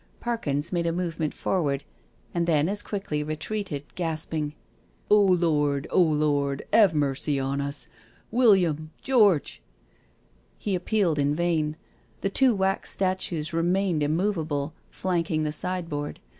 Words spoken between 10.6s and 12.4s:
appealed in vain. The